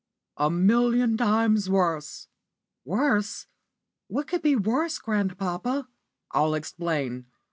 [0.37, 2.27] "A million times worse!"
[2.83, 3.45] "Worse!
[4.07, 5.89] What could be worse, grandpapa?"
[6.31, 7.27] "I'll explain.